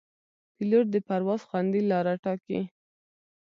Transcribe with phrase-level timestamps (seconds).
[0.55, 2.59] پیلوټ د پرواز خوندي لاره ټاکي.